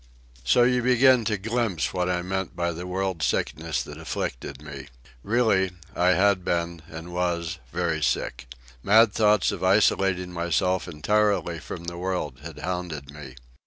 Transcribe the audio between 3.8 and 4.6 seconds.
that afflicted